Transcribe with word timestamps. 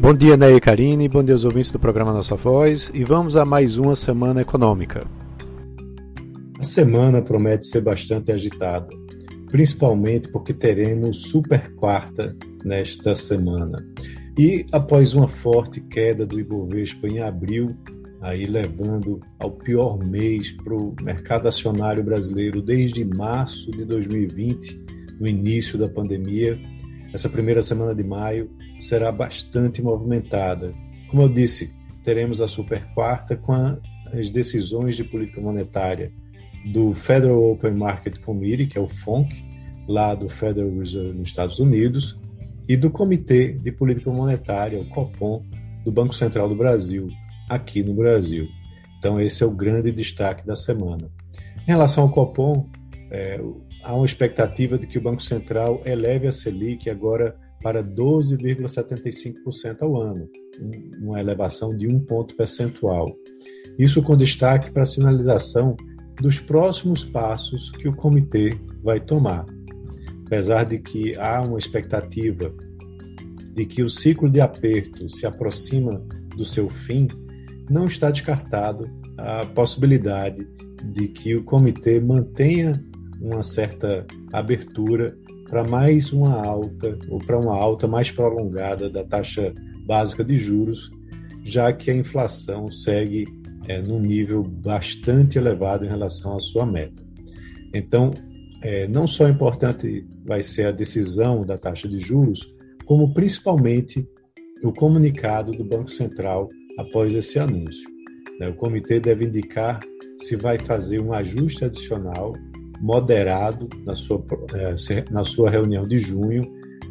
Bom 0.00 0.14
dia, 0.14 0.36
Ney 0.36 0.54
e 0.54 0.60
Karine, 0.60 1.08
bom 1.08 1.24
dia 1.24 1.34
aos 1.34 1.44
ouvintes 1.44 1.72
do 1.72 1.78
programa 1.78 2.12
Nossa 2.12 2.36
Voz 2.36 2.88
e 2.94 3.02
vamos 3.02 3.36
a 3.36 3.44
mais 3.44 3.76
uma 3.76 3.96
semana 3.96 4.40
econômica. 4.40 5.04
A 6.56 6.62
semana 6.62 7.20
promete 7.20 7.66
ser 7.66 7.80
bastante 7.80 8.30
agitada, 8.30 8.86
principalmente 9.50 10.28
porque 10.28 10.54
teremos 10.54 11.22
super 11.22 11.74
quarta 11.74 12.36
nesta 12.64 13.16
semana. 13.16 13.84
E 14.38 14.64
após 14.70 15.14
uma 15.14 15.26
forte 15.26 15.80
queda 15.80 16.24
do 16.24 16.38
Ibovespa 16.38 17.08
em 17.08 17.18
abril, 17.18 17.76
aí 18.20 18.46
levando 18.46 19.18
ao 19.36 19.50
pior 19.50 19.98
mês 19.98 20.52
para 20.52 20.74
o 20.74 20.94
mercado 21.02 21.48
acionário 21.48 22.04
brasileiro 22.04 22.62
desde 22.62 23.04
março 23.04 23.68
de 23.72 23.84
2020, 23.84 24.80
no 25.18 25.26
início 25.26 25.76
da 25.76 25.88
pandemia, 25.88 26.56
essa 27.12 27.28
primeira 27.28 27.62
semana 27.62 27.94
de 27.94 28.04
maio 28.04 28.50
será 28.78 29.10
bastante 29.10 29.82
movimentada. 29.82 30.74
Como 31.08 31.22
eu 31.22 31.28
disse, 31.28 31.72
teremos 32.04 32.40
a 32.40 32.48
super 32.48 32.86
quarta 32.94 33.36
com 33.36 33.52
as 34.12 34.30
decisões 34.30 34.96
de 34.96 35.04
política 35.04 35.40
monetária 35.40 36.12
do 36.72 36.94
Federal 36.94 37.52
Open 37.52 37.72
Market 37.72 38.18
Committee, 38.20 38.66
que 38.66 38.78
é 38.78 38.80
o 38.80 38.86
FONC, 38.86 39.28
lá 39.88 40.14
do 40.14 40.28
Federal 40.28 40.70
Reserve 40.70 41.12
nos 41.12 41.30
Estados 41.30 41.58
Unidos, 41.58 42.18
e 42.68 42.76
do 42.76 42.90
Comitê 42.90 43.52
de 43.52 43.72
Política 43.72 44.10
Monetária, 44.10 44.78
o 44.78 44.84
COPOM, 44.86 45.42
do 45.84 45.90
Banco 45.90 46.14
Central 46.14 46.48
do 46.48 46.54
Brasil, 46.54 47.08
aqui 47.48 47.82
no 47.82 47.94
Brasil. 47.94 48.46
Então, 48.98 49.18
esse 49.18 49.42
é 49.42 49.46
o 49.46 49.50
grande 49.50 49.90
destaque 49.90 50.46
da 50.46 50.54
semana. 50.54 51.08
Em 51.62 51.70
relação 51.70 52.04
ao 52.04 52.10
COPOM, 52.10 52.68
é, 53.10 53.40
há 53.82 53.94
uma 53.94 54.06
expectativa 54.06 54.78
de 54.78 54.86
que 54.86 54.98
o 54.98 55.02
Banco 55.02 55.22
Central 55.22 55.82
eleve 55.84 56.26
a 56.26 56.32
Selic 56.32 56.90
agora 56.90 57.36
para 57.62 57.82
12,75% 57.82 59.82
ao 59.82 60.00
ano, 60.00 60.28
uma 61.00 61.20
elevação 61.20 61.76
de 61.76 61.86
um 61.86 61.98
ponto 61.98 62.36
percentual. 62.36 63.06
Isso 63.78 64.02
com 64.02 64.16
destaque 64.16 64.70
para 64.70 64.82
a 64.82 64.86
sinalização 64.86 65.76
dos 66.20 66.38
próximos 66.38 67.04
passos 67.04 67.70
que 67.72 67.88
o 67.88 67.94
comitê 67.94 68.50
vai 68.82 69.00
tomar. 69.00 69.44
Apesar 70.26 70.64
de 70.64 70.78
que 70.78 71.16
há 71.16 71.42
uma 71.42 71.58
expectativa 71.58 72.52
de 73.54 73.64
que 73.64 73.82
o 73.82 73.90
ciclo 73.90 74.30
de 74.30 74.40
aperto 74.40 75.08
se 75.10 75.26
aproxima 75.26 76.00
do 76.36 76.44
seu 76.44 76.68
fim, 76.68 77.08
não 77.68 77.86
está 77.86 78.10
descartado 78.10 78.88
a 79.16 79.44
possibilidade 79.46 80.46
de 80.92 81.08
que 81.08 81.34
o 81.34 81.42
comitê 81.42 81.98
mantenha 81.98 82.80
uma 83.20 83.42
certa 83.42 84.06
abertura 84.32 85.16
para 85.48 85.64
mais 85.64 86.12
uma 86.12 86.34
alta 86.44 86.98
ou 87.08 87.18
para 87.18 87.38
uma 87.38 87.54
alta 87.54 87.86
mais 87.86 88.10
prolongada 88.10 88.88
da 88.88 89.04
taxa 89.04 89.52
básica 89.86 90.22
de 90.24 90.38
juros, 90.38 90.90
já 91.44 91.72
que 91.72 91.90
a 91.90 91.94
inflação 91.94 92.70
segue 92.70 93.24
é, 93.66 93.80
num 93.80 94.00
nível 94.00 94.42
bastante 94.42 95.38
elevado 95.38 95.84
em 95.84 95.88
relação 95.88 96.36
à 96.36 96.38
sua 96.38 96.66
meta. 96.66 97.02
Então, 97.74 98.12
é, 98.62 98.86
não 98.88 99.06
só 99.06 99.28
importante 99.28 100.06
vai 100.24 100.42
ser 100.42 100.66
a 100.66 100.72
decisão 100.72 101.44
da 101.44 101.56
taxa 101.56 101.88
de 101.88 102.00
juros, 102.00 102.40
como 102.84 103.12
principalmente 103.14 104.06
o 104.62 104.72
comunicado 104.72 105.52
do 105.52 105.64
Banco 105.64 105.90
Central 105.90 106.48
após 106.78 107.14
esse 107.14 107.38
anúncio. 107.38 107.88
Né? 108.40 108.48
O 108.48 108.54
comitê 108.54 108.98
deve 108.98 109.26
indicar 109.26 109.80
se 110.18 110.34
vai 110.36 110.58
fazer 110.58 111.00
um 111.00 111.12
ajuste 111.12 111.64
adicional 111.64 112.32
moderado 112.80 113.68
na 113.84 113.94
sua, 113.94 114.22
é, 114.54 115.04
na 115.10 115.24
sua 115.24 115.50
reunião 115.50 115.86
de 115.86 115.98
junho, 115.98 116.42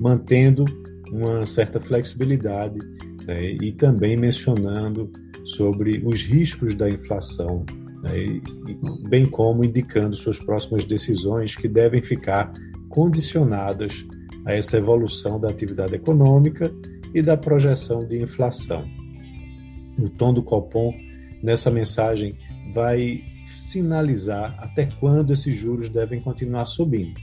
mantendo 0.00 0.64
uma 1.10 1.46
certa 1.46 1.80
flexibilidade 1.80 2.78
né, 3.26 3.38
e 3.60 3.72
também 3.72 4.16
mencionando 4.16 5.10
sobre 5.44 6.02
os 6.04 6.22
riscos 6.22 6.74
da 6.74 6.88
inflação, 6.88 7.64
né, 8.02 8.40
bem 9.08 9.26
como 9.26 9.64
indicando 9.64 10.16
suas 10.16 10.38
próximas 10.38 10.84
decisões 10.84 11.54
que 11.54 11.68
devem 11.68 12.02
ficar 12.02 12.52
condicionadas 12.88 14.04
a 14.46 14.52
essa 14.52 14.76
evolução 14.76 15.38
da 15.38 15.48
atividade 15.48 15.94
econômica 15.94 16.72
e 17.14 17.22
da 17.22 17.36
projeção 17.36 18.06
de 18.06 18.22
inflação. 18.22 18.84
O 19.98 20.08
tom 20.08 20.34
do 20.34 20.42
Copom 20.42 20.92
nessa 21.42 21.70
mensagem 21.70 22.36
vai 22.74 23.22
sinalizar 23.46 24.56
até 24.58 24.86
quando 24.86 25.32
esses 25.32 25.56
juros 25.56 25.88
devem 25.88 26.20
continuar 26.20 26.64
subindo. 26.66 27.20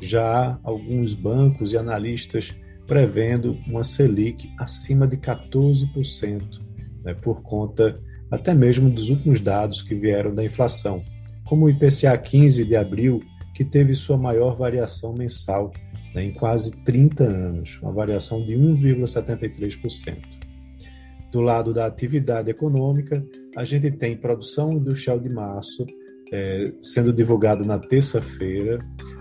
Já 0.00 0.58
alguns 0.62 1.14
bancos 1.14 1.72
e 1.72 1.78
analistas 1.78 2.54
prevendo 2.86 3.58
uma 3.66 3.82
Selic 3.82 4.50
acima 4.58 5.06
de 5.06 5.16
14%, 5.16 6.60
né, 7.04 7.14
por 7.14 7.42
conta 7.42 8.00
até 8.30 8.54
mesmo 8.54 8.90
dos 8.90 9.08
últimos 9.08 9.40
dados 9.40 9.82
que 9.82 9.94
vieram 9.94 10.34
da 10.34 10.44
inflação, 10.44 11.02
como 11.44 11.66
o 11.66 11.70
IPCA 11.70 12.16
15 12.16 12.64
de 12.64 12.76
abril, 12.76 13.20
que 13.54 13.64
teve 13.64 13.94
sua 13.94 14.16
maior 14.16 14.56
variação 14.56 15.14
mensal 15.14 15.72
né, 16.14 16.24
em 16.24 16.32
quase 16.32 16.72
30 16.84 17.24
anos, 17.24 17.78
uma 17.82 17.92
variação 17.92 18.44
de 18.44 18.54
1,73%. 18.54 20.18
Do 21.30 21.40
lado 21.40 21.72
da 21.72 21.86
atividade 21.86 22.50
econômica, 22.50 23.24
a 23.56 23.64
gente 23.64 23.90
tem 23.90 24.16
produção 24.16 24.70
industrial 24.72 25.18
de 25.18 25.32
março 25.32 25.84
é, 26.32 26.72
sendo 26.80 27.12
divulgada 27.12 27.64
na 27.64 27.78
terça-feira, 27.78 28.78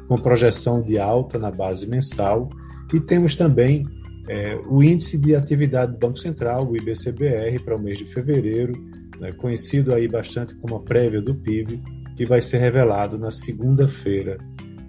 com 0.07 0.15
projeção 0.15 0.81
de 0.81 0.99
alta 0.99 1.39
na 1.39 1.49
base 1.49 1.87
mensal, 1.87 2.49
e 2.93 2.99
temos 2.99 3.35
também 3.35 3.85
é, 4.27 4.55
o 4.67 4.83
índice 4.83 5.17
de 5.17 5.35
atividade 5.35 5.93
do 5.93 5.99
Banco 5.99 6.17
Central, 6.17 6.67
o 6.67 6.75
IBCBR, 6.75 7.59
para 7.63 7.75
o 7.75 7.81
mês 7.81 7.97
de 7.97 8.05
fevereiro, 8.05 8.73
né, 9.19 9.31
conhecido 9.33 9.93
aí 9.93 10.07
bastante 10.07 10.53
como 10.55 10.75
a 10.75 10.81
prévia 10.81 11.21
do 11.21 11.33
PIB, 11.33 11.81
que 12.17 12.25
vai 12.25 12.41
ser 12.41 12.57
revelado 12.57 13.17
na 13.17 13.31
segunda-feira, 13.31 14.37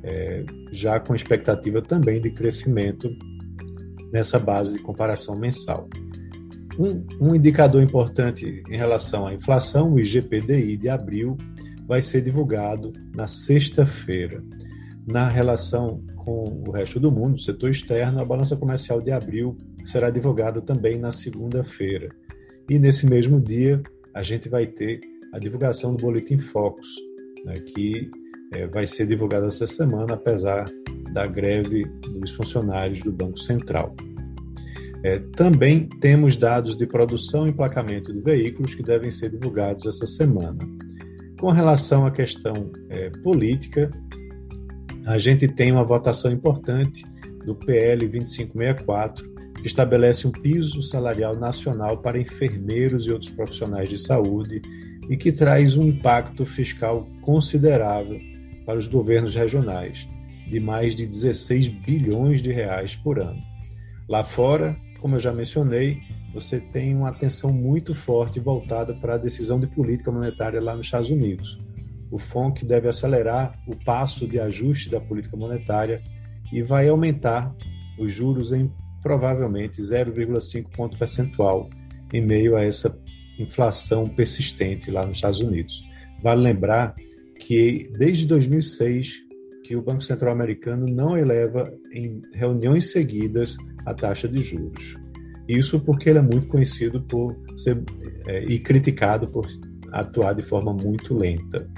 é, 0.03 0.45
já 0.73 0.99
com 0.99 1.15
expectativa 1.15 1.81
também 1.83 2.21
de 2.21 2.31
crescimento 2.31 3.11
nessa 4.13 4.39
base 4.39 4.75
de 4.77 4.83
comparação 4.83 5.39
mensal. 5.39 5.89
Um, 6.79 7.29
um, 7.29 7.35
indicador 7.35 7.83
importante 7.83 8.63
em 8.69 8.77
relação 8.77 9.27
à 9.27 9.35
inflação, 9.35 9.95
o 9.95 10.01
IGPDI 10.01 10.77
de 10.77 10.89
abril, 10.89 11.37
vai 11.87 12.03
ser 12.03 12.21
divulgado 12.21 12.93
na 13.15 13.27
sexta-feira. 13.27 14.43
Na 15.07 15.29
relação 15.29 16.03
com 16.17 16.63
o 16.67 16.71
resto 16.73 16.99
do 16.99 17.11
mundo, 17.11 17.41
setor 17.41 17.71
externo, 17.71 18.21
a 18.21 18.25
balança 18.25 18.57
comercial 18.57 19.01
de 19.01 19.13
abril 19.13 19.57
será 19.85 20.11
divulgada 20.11 20.61
também 20.61 20.99
na 20.99 21.13
segunda-feira. 21.13 22.09
E 22.69 22.79
nesse 22.79 23.07
mesmo 23.07 23.41
dia, 23.41 23.81
a 24.13 24.23
gente 24.23 24.49
vai 24.49 24.67
ter 24.67 25.01
a 25.33 25.39
divulgação 25.39 25.95
do 25.95 26.03
Boletim 26.03 26.39
Focus, 26.39 26.89
né, 27.45 27.55
que 27.55 28.11
é, 28.53 28.67
vai 28.67 28.87
ser 28.87 29.07
divulgada 29.07 29.47
essa 29.47 29.67
semana, 29.67 30.15
apesar 30.15 30.65
da 31.13 31.27
greve 31.27 31.85
dos 32.21 32.33
funcionários 32.33 33.01
do 33.03 33.13
Banco 33.13 33.39
Central. 33.39 33.95
É, 35.03 35.19
também 35.37 35.89
temos 36.01 36.37
dados 36.37 36.77
de 36.77 36.87
produção 36.87 37.47
e 37.47 37.51
emplacamento 37.51 38.12
de 38.12 38.21
veículos 38.21 38.75
que 38.75 38.83
devem 38.83 39.11
ser 39.11 39.31
divulgados 39.31 39.87
essa 39.87 40.07
semana. 40.07 40.59
Com 41.39 41.51
relação 41.51 42.07
à 42.07 42.11
questão 42.11 42.71
é, 42.89 43.11
política, 43.23 43.91
a 45.07 45.19
gente 45.19 45.47
tem 45.47 45.71
uma 45.71 45.84
votação 45.84 46.33
importante 46.33 47.05
do 47.45 47.55
PL 47.55 48.09
2564, 48.09 49.34
que 49.55 49.67
estabelece 49.67 50.27
um 50.27 50.33
piso 50.33 50.83
salarial 50.83 51.37
nacional 51.37 51.99
para 51.99 52.21
enfermeiros 52.21 53.07
e 53.07 53.13
outros 53.13 53.31
profissionais 53.31 53.89
de 53.89 53.99
saúde 53.99 54.61
e 55.09 55.17
que 55.17 55.31
traz 55.31 55.77
um 55.77 55.87
impacto 55.87 56.45
fiscal 56.45 57.09
considerável 57.21 58.19
para 58.65 58.78
os 58.78 58.89
governos 58.89 59.34
regionais, 59.37 60.09
de 60.49 60.59
mais 60.59 60.95
de 60.95 61.07
16 61.07 61.69
bilhões 61.69 62.43
de 62.43 62.51
reais 62.51 62.97
por 62.97 63.21
ano. 63.21 63.41
Lá 64.09 64.25
fora, 64.25 64.77
como 65.07 65.15
eu 65.15 65.21
já 65.21 65.33
mencionei, 65.33 66.03
você 66.35 66.59
tem 66.59 66.93
uma 66.93 67.11
atenção 67.11 67.53
muito 67.53 67.95
forte 67.95 68.41
voltada 68.41 68.93
para 68.93 69.15
a 69.15 69.19
decisão 69.19 69.61
de 69.61 69.69
política 69.69 70.11
monetária 70.11 70.61
lá 70.61 70.75
nos 70.77 70.87
Estados 70.87 71.11
Unidos. 71.11 71.61
O 72.11 72.19
FONC 72.19 72.65
deve 72.65 72.89
acelerar 72.89 73.57
o 73.69 73.77
passo 73.85 74.27
de 74.27 74.41
ajuste 74.41 74.91
da 74.91 75.01
política 75.01 75.37
monetária 75.37 76.03
e 76.53 76.61
vai 76.61 76.89
aumentar 76.89 77.55
os 78.01 78.13
juros 78.13 78.51
em 78.51 78.69
provavelmente 79.01 79.81
0,5 79.81 80.75
ponto 80.77 80.99
percentual 80.99 81.71
em 82.13 82.21
meio 82.21 82.57
a 82.57 82.65
essa 82.65 82.99
inflação 83.39 84.09
persistente 84.09 84.91
lá 84.91 85.07
nos 85.07 85.19
Estados 85.19 85.39
Unidos. 85.39 85.85
Vale 86.21 86.43
lembrar 86.43 86.97
que 87.39 87.93
desde 87.97 88.27
2006 88.27 89.26
que 89.66 89.74
o 89.74 89.83
Banco 89.83 90.01
Central 90.01 90.33
americano 90.33 90.86
não 90.86 91.18
eleva 91.18 91.65
em 91.92 92.22
reuniões 92.33 92.92
seguidas 92.92 93.57
a 93.84 93.92
taxa 93.92 94.28
de 94.28 94.41
juros. 94.41 94.95
Isso 95.48 95.80
porque 95.80 96.09
ele 96.09 96.21
é 96.21 96.22
muito 96.22 96.47
conhecido 96.47 97.03
por 97.03 97.36
ser 97.57 97.83
é, 98.28 98.45
e 98.45 98.60
criticado 98.60 99.27
por 99.27 99.45
atuar 99.91 100.34
de 100.34 100.42
forma 100.42 100.72
muito 100.72 101.15
lenta. 101.15 101.68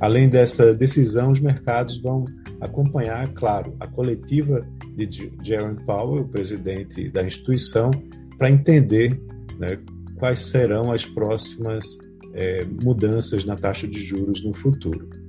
Além 0.00 0.28
dessa 0.28 0.74
decisão, 0.74 1.32
os 1.32 1.40
mercados 1.40 1.96
vão 1.98 2.26
acompanhar, 2.60 3.26
claro, 3.32 3.74
a 3.80 3.86
coletiva 3.86 4.60
de 4.94 5.32
Jerome 5.42 5.82
Powell, 5.84 6.24
o 6.24 6.28
presidente 6.28 7.08
da 7.08 7.22
instituição, 7.22 7.90
para 8.36 8.50
entender 8.50 9.18
né, 9.58 9.78
quais 10.18 10.40
serão 10.40 10.92
as 10.92 11.06
próximas 11.06 11.86
é, 12.34 12.66
mudanças 12.82 13.46
na 13.46 13.56
taxa 13.56 13.86
de 13.88 14.02
juros 14.02 14.44
no 14.44 14.52
futuro. 14.52 15.23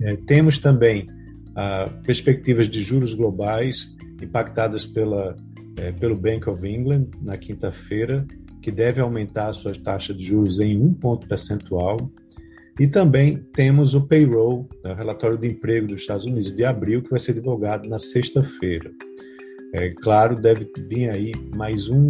É, 0.00 0.16
temos 0.16 0.58
também 0.58 1.06
ah, 1.56 1.88
perspectivas 2.04 2.68
de 2.68 2.82
juros 2.82 3.14
globais 3.14 3.94
impactadas 4.20 4.84
pela, 4.84 5.36
é, 5.76 5.92
pelo 5.92 6.16
Bank 6.16 6.48
of 6.48 6.66
England 6.66 7.06
na 7.22 7.36
quinta-feira, 7.36 8.26
que 8.60 8.70
deve 8.70 9.00
aumentar 9.00 9.48
a 9.48 9.52
sua 9.52 9.72
taxa 9.72 10.14
de 10.14 10.24
juros 10.24 10.58
em 10.58 10.80
um 10.80 10.92
ponto 10.92 11.28
percentual. 11.28 12.10
E 12.80 12.88
também 12.88 13.36
temos 13.52 13.94
o 13.94 14.00
payroll, 14.00 14.68
né, 14.82 14.92
o 14.92 14.96
relatório 14.96 15.38
de 15.38 15.46
emprego 15.46 15.86
dos 15.86 16.00
Estados 16.00 16.24
Unidos 16.24 16.52
de 16.52 16.64
abril, 16.64 17.02
que 17.02 17.10
vai 17.10 17.20
ser 17.20 17.34
divulgado 17.34 17.88
na 17.88 17.98
sexta-feira. 17.98 18.90
É 19.74 19.90
claro, 19.90 20.34
deve 20.34 20.68
vir 20.88 21.08
aí 21.10 21.32
mais 21.54 21.88
um 21.88 22.08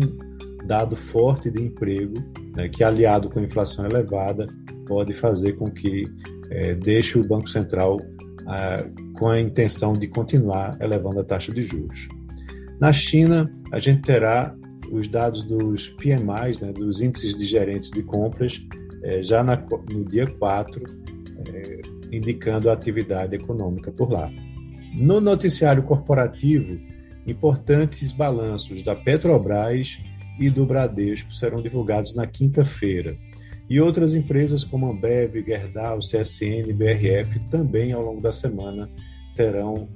dado 0.65 0.97
forte 0.97 1.51
de 1.51 1.61
emprego, 1.61 2.15
né, 2.57 2.69
que 2.69 2.83
aliado 2.83 3.29
com 3.29 3.41
a 3.41 3.43
inflação 3.43 3.85
elevada 3.85 4.47
pode 4.87 5.13
fazer 5.13 5.55
com 5.55 5.71
que 5.71 6.05
é, 6.51 6.75
deixe 6.75 7.19
o 7.19 7.27
Banco 7.27 7.49
Central 7.49 7.99
ah, 8.47 8.85
com 9.19 9.29
a 9.29 9.41
intenção 9.41 9.93
de 9.93 10.07
continuar 10.07 10.77
elevando 10.81 11.21
a 11.21 11.25
taxa 11.25 11.53
de 11.53 11.63
juros. 11.63 12.09
Na 12.81 12.93
China, 12.93 13.51
a 13.73 13.79
gente 13.79 14.03
terá 14.03 14.55
os 14.91 15.09
dados 15.09 15.43
dos 15.43 15.89
PMIs, 15.89 16.61
né, 16.61 16.73
dos 16.73 17.01
índices 17.01 17.35
de 17.35 17.47
gerentes 17.47 17.91
de 17.91 18.03
compras, 18.03 18.61
é, 19.03 19.23
já 19.23 19.43
na, 19.43 19.57
no 19.91 20.05
dia 20.05 20.27
4, 20.27 20.83
é, 21.49 21.81
indicando 22.13 22.69
a 22.69 22.73
atividade 22.73 23.35
econômica 23.35 23.91
por 23.91 24.11
lá. 24.11 24.31
No 24.95 25.21
noticiário 25.21 25.83
corporativo, 25.83 26.79
importantes 27.27 28.13
balanços 28.13 28.83
da 28.83 28.95
Petrobras 28.95 29.99
e 30.39 30.51
do 30.51 30.67
Bradesco 30.67 31.33
serão 31.33 31.63
divulgados 31.63 32.15
na 32.15 32.27
quinta-feira. 32.27 33.17
E 33.69 33.81
outras 33.81 34.15
empresas 34.15 34.63
como 34.63 34.91
Ambev, 34.91 35.43
Gerdau, 35.43 35.99
CSN, 35.99 36.73
BRF 36.75 37.39
também 37.51 37.93
ao 37.93 38.03
longo 38.03 38.21
da 38.21 38.33
semana 38.33 38.89
terão 39.35 39.89